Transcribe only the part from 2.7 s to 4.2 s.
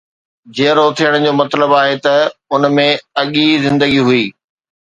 ۾ اڳي زندگي